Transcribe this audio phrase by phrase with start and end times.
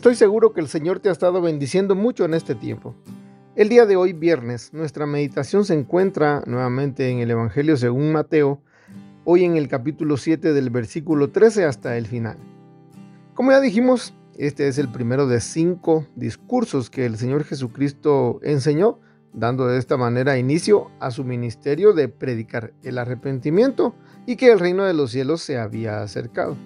[0.00, 2.94] Estoy seguro que el Señor te ha estado bendiciendo mucho en este tiempo.
[3.54, 8.62] El día de hoy, viernes, nuestra meditación se encuentra nuevamente en el Evangelio según Mateo,
[9.26, 12.38] hoy en el capítulo 7 del versículo 13 hasta el final.
[13.34, 19.00] Como ya dijimos, este es el primero de cinco discursos que el Señor Jesucristo enseñó,
[19.34, 24.60] dando de esta manera inicio a su ministerio de predicar el arrepentimiento y que el
[24.60, 26.56] reino de los cielos se había acercado.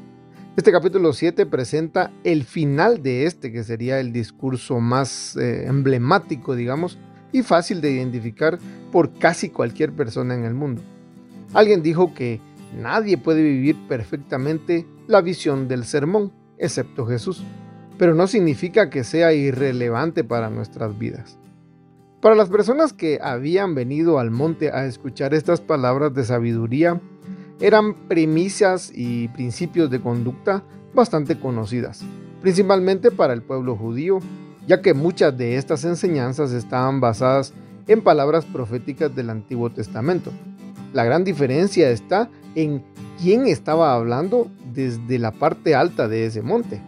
[0.56, 6.54] Este capítulo 7 presenta el final de este, que sería el discurso más eh, emblemático,
[6.54, 6.96] digamos,
[7.32, 8.60] y fácil de identificar
[8.92, 10.80] por casi cualquier persona en el mundo.
[11.54, 12.40] Alguien dijo que
[12.80, 17.42] nadie puede vivir perfectamente la visión del sermón, excepto Jesús,
[17.98, 21.36] pero no significa que sea irrelevante para nuestras vidas.
[22.20, 27.00] Para las personas que habían venido al monte a escuchar estas palabras de sabiduría,
[27.60, 30.62] eran premisas y principios de conducta
[30.94, 32.02] bastante conocidas,
[32.40, 34.20] principalmente para el pueblo judío,
[34.66, 37.52] ya que muchas de estas enseñanzas estaban basadas
[37.86, 40.30] en palabras proféticas del Antiguo Testamento.
[40.92, 42.82] La gran diferencia está en
[43.20, 46.80] quién estaba hablando desde la parte alta de ese monte.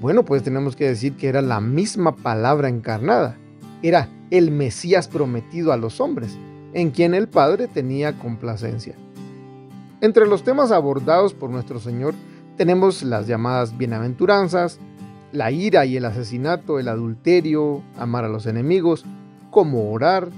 [0.00, 3.36] Bueno, pues tenemos que decir que era la misma palabra encarnada.
[3.82, 6.36] Era el Mesías prometido a los hombres,
[6.74, 8.94] en quien el Padre tenía complacencia.
[10.02, 12.14] Entre los temas abordados por nuestro Señor
[12.56, 14.78] tenemos las llamadas bienaventuranzas,
[15.32, 19.06] la ira y el asesinato, el adulterio, amar a los enemigos,
[19.50, 20.28] cómo orar,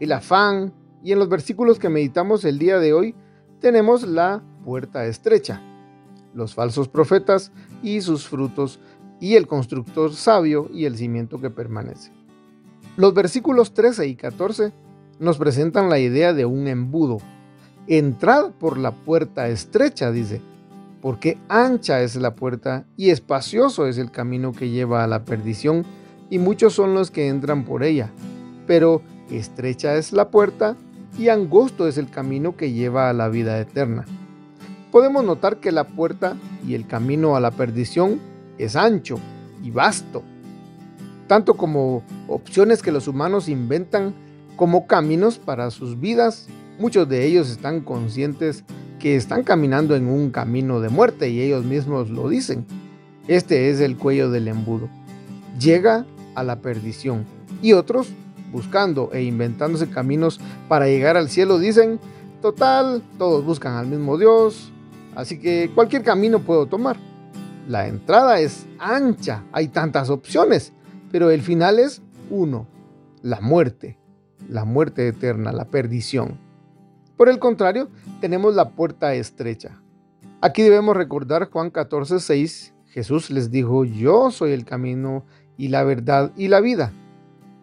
[0.00, 0.72] el afán,
[1.02, 3.14] y en los versículos que meditamos el día de hoy
[3.60, 5.60] tenemos la puerta estrecha,
[6.34, 8.80] los falsos profetas y sus frutos,
[9.20, 12.10] y el constructor sabio y el cimiento que permanece.
[12.96, 14.72] Los versículos 13 y 14
[15.20, 17.18] nos presentan la idea de un embudo,
[17.86, 20.40] Entrad por la puerta estrecha, dice,
[21.02, 25.84] porque ancha es la puerta y espacioso es el camino que lleva a la perdición,
[26.30, 28.10] y muchos son los que entran por ella.
[28.66, 30.76] Pero estrecha es la puerta
[31.18, 34.06] y angosto es el camino que lleva a la vida eterna.
[34.90, 38.18] Podemos notar que la puerta y el camino a la perdición
[38.56, 39.16] es ancho
[39.62, 40.22] y vasto,
[41.26, 44.14] tanto como opciones que los humanos inventan
[44.56, 48.64] como caminos para sus vidas Muchos de ellos están conscientes
[48.98, 52.66] que están caminando en un camino de muerte y ellos mismos lo dicen.
[53.28, 54.88] Este es el cuello del embudo.
[55.58, 56.04] Llega
[56.34, 57.24] a la perdición.
[57.62, 58.08] Y otros,
[58.52, 62.00] buscando e inventándose caminos para llegar al cielo, dicen,
[62.42, 64.72] total, todos buscan al mismo Dios,
[65.14, 66.96] así que cualquier camino puedo tomar.
[67.68, 70.72] La entrada es ancha, hay tantas opciones,
[71.10, 72.66] pero el final es uno,
[73.22, 73.96] la muerte,
[74.48, 76.43] la muerte eterna, la perdición.
[77.16, 77.88] Por el contrario,
[78.20, 79.80] tenemos la puerta estrecha.
[80.40, 82.74] Aquí debemos recordar Juan 14, 6.
[82.86, 85.24] Jesús les dijo, yo soy el camino
[85.56, 86.92] y la verdad y la vida.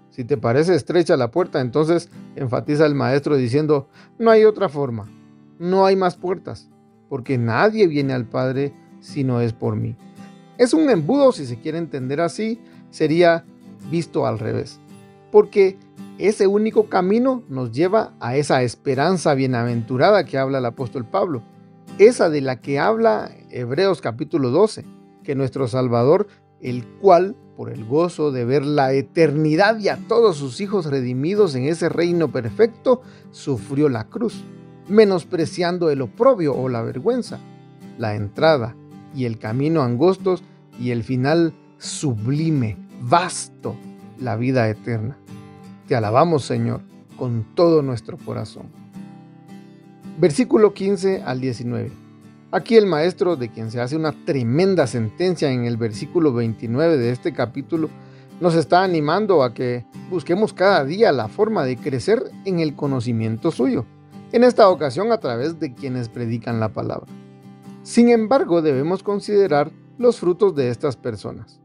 [0.10, 3.88] Si te parece estrecha la puerta, entonces enfatiza el maestro diciendo,
[4.20, 5.10] no hay otra forma,
[5.58, 6.70] no hay más puertas,
[7.08, 9.96] porque nadie viene al Padre si no es por mí.
[10.58, 12.60] Es un embudo, si se quiere entender así,
[12.90, 13.46] sería
[13.90, 14.80] visto al revés,
[15.32, 15.78] porque
[16.18, 21.44] ese único camino nos lleva a esa esperanza bienaventurada que habla el apóstol Pablo,
[21.98, 24.86] esa de la que habla Hebreos capítulo 12,
[25.24, 26.28] que nuestro Salvador,
[26.62, 31.56] el cual, por el gozo de ver la eternidad y a todos sus hijos redimidos
[31.56, 34.44] en ese reino perfecto, sufrió la cruz,
[34.88, 37.40] menospreciando el oprobio o la vergüenza,
[37.98, 38.76] la entrada
[39.16, 40.44] y el camino angostos
[40.80, 43.76] y el final sublime, vasto,
[44.20, 45.18] la vida eterna.
[45.88, 46.82] Te alabamos, Señor,
[47.18, 48.68] con todo nuestro corazón.
[50.20, 51.92] Versículo 15 al 19.
[52.52, 57.12] Aquí el maestro, de quien se hace una tremenda sentencia en el versículo 29 de
[57.12, 57.90] este capítulo,
[58.40, 63.52] nos está animando a que busquemos cada día la forma de crecer en el conocimiento
[63.52, 63.86] suyo,
[64.32, 67.08] en esta ocasión a través de quienes predican la palabra.
[67.84, 71.61] Sin embargo, debemos considerar los frutos de estas personas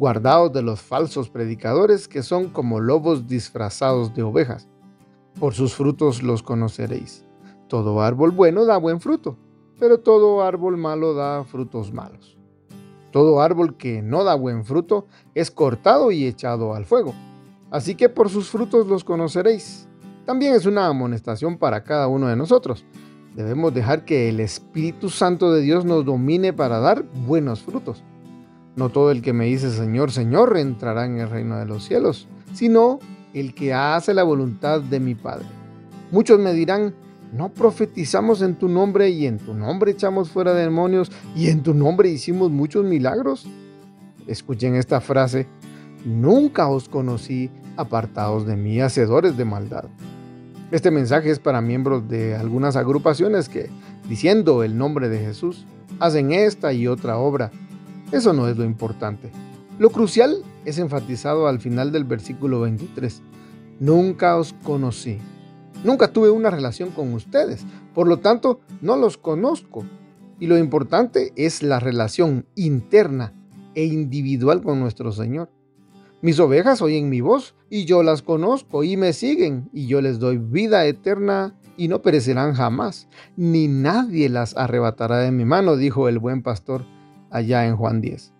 [0.00, 4.66] guardaos de los falsos predicadores que son como lobos disfrazados de ovejas.
[5.38, 7.26] Por sus frutos los conoceréis.
[7.68, 9.36] Todo árbol bueno da buen fruto,
[9.78, 12.38] pero todo árbol malo da frutos malos.
[13.10, 17.12] Todo árbol que no da buen fruto es cortado y echado al fuego.
[17.70, 19.86] Así que por sus frutos los conoceréis.
[20.24, 22.86] También es una amonestación para cada uno de nosotros.
[23.36, 28.02] Debemos dejar que el Espíritu Santo de Dios nos domine para dar buenos frutos.
[28.80, 32.26] No todo el que me dice Señor, Señor entrará en el reino de los cielos,
[32.54, 32.98] sino
[33.34, 35.44] el que hace la voluntad de mi Padre.
[36.10, 36.94] Muchos me dirán,
[37.30, 41.74] no profetizamos en tu nombre y en tu nombre echamos fuera demonios y en tu
[41.74, 43.46] nombre hicimos muchos milagros.
[44.26, 45.46] Escuchen esta frase,
[46.06, 49.84] nunca os conocí apartados de mí, hacedores de maldad.
[50.70, 53.68] Este mensaje es para miembros de algunas agrupaciones que,
[54.08, 55.66] diciendo el nombre de Jesús,
[55.98, 57.50] hacen esta y otra obra.
[58.12, 59.30] Eso no es lo importante.
[59.78, 63.22] Lo crucial es enfatizado al final del versículo 23.
[63.78, 65.18] Nunca os conocí.
[65.84, 67.64] Nunca tuve una relación con ustedes.
[67.94, 69.84] Por lo tanto, no los conozco.
[70.40, 73.32] Y lo importante es la relación interna
[73.76, 75.48] e individual con nuestro Señor.
[76.20, 80.18] Mis ovejas oyen mi voz y yo las conozco y me siguen y yo les
[80.18, 86.08] doy vida eterna y no perecerán jamás, ni nadie las arrebatará de mi mano, dijo
[86.08, 86.84] el buen pastor
[87.30, 88.32] allá en Juan 10.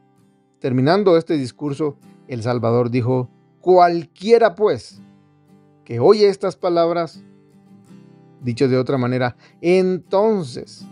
[0.58, 1.96] Terminando este discurso,
[2.28, 5.00] el Salvador dijo, cualquiera pues
[5.84, 7.25] que oye estas palabras
[8.42, 10.87] Dicho de otra manera, entonces,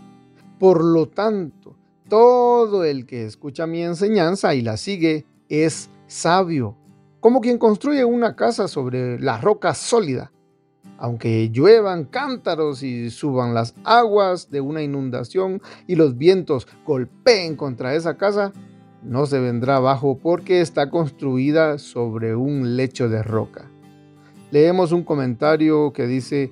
[0.59, 1.75] por lo tanto,
[2.07, 6.77] todo el que escucha mi enseñanza y la sigue es sabio,
[7.19, 10.31] como quien construye una casa sobre la roca sólida.
[10.99, 17.95] Aunque lluevan cántaros y suban las aguas de una inundación y los vientos golpeen contra
[17.95, 18.51] esa casa,
[19.01, 23.71] no se vendrá abajo porque está construida sobre un lecho de roca.
[24.51, 26.51] Leemos un comentario que dice,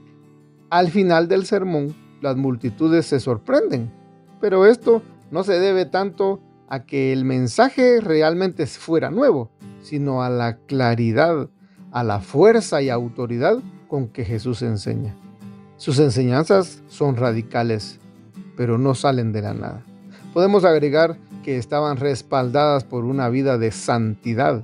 [0.69, 3.91] al final del sermón, las multitudes se sorprenden,
[4.39, 6.39] pero esto no se debe tanto
[6.69, 9.51] a que el mensaje realmente fuera nuevo,
[9.81, 11.49] sino a la claridad,
[11.91, 15.15] a la fuerza y autoridad con que Jesús enseña.
[15.77, 17.99] Sus enseñanzas son radicales,
[18.55, 19.83] pero no salen de la nada.
[20.33, 24.63] Podemos agregar que estaban respaldadas por una vida de santidad,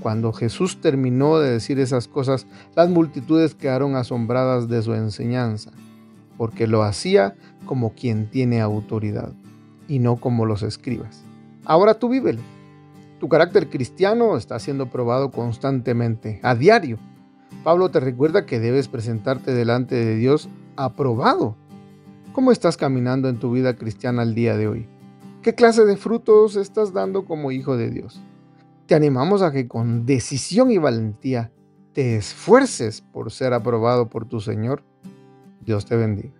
[0.00, 5.70] cuando Jesús terminó de decir esas cosas, las multitudes quedaron asombradas de su enseñanza,
[6.38, 7.34] porque lo hacía
[7.66, 9.32] como quien tiene autoridad
[9.88, 11.22] y no como los escribas.
[11.64, 12.40] Ahora tú vívelo.
[13.18, 16.98] Tu carácter cristiano está siendo probado constantemente, a diario.
[17.64, 21.56] Pablo te recuerda que debes presentarte delante de Dios aprobado.
[22.32, 24.86] ¿Cómo estás caminando en tu vida cristiana al día de hoy?
[25.42, 28.20] ¿Qué clase de frutos estás dando como hijo de Dios?
[28.86, 31.52] Te animamos a que con decisión y valentía
[31.92, 34.82] te esfuerces por ser aprobado por tu Señor.
[35.60, 36.39] Dios te bendiga.